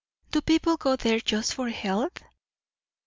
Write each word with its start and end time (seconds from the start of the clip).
"Do 0.31 0.41
people 0.41 0.77
go 0.77 0.95
there 0.95 1.19
just 1.19 1.53
for 1.53 1.69
health?" 1.69 2.23